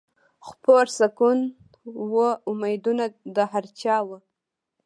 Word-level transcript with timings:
خپور 0.47 0.85
سکون 0.99 1.39
و 2.11 2.13
امیدونه 2.51 3.05
د 3.35 3.37
هر 3.51 3.65
چا 3.79 3.97
وه 4.07 4.17